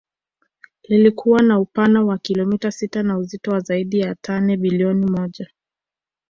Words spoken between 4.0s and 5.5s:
tani bilioni moja